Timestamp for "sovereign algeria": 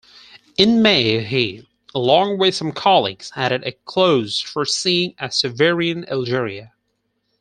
5.31-6.73